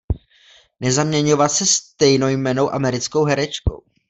Nezaměňovat 0.79 1.51
se 1.51 1.65
stejnojmennou 1.65 2.71
americkou 2.73 3.23
herečkou. 3.25 3.83